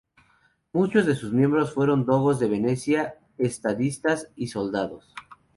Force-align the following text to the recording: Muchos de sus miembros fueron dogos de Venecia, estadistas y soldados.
Muchos 0.73 1.05
de 1.05 1.13
sus 1.13 1.31
miembros 1.31 1.75
fueron 1.75 2.07
dogos 2.07 2.39
de 2.39 2.47
Venecia, 2.49 3.19
estadistas 3.37 4.31
y 4.35 4.47
soldados. 4.47 5.13